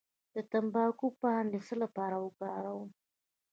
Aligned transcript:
د 0.33 0.35
تمباکو 0.51 1.07
پاڼې 1.19 1.47
د 1.51 1.55
څه 1.67 1.75
لپاره 1.83 2.15
وکاروم؟ 2.25 2.89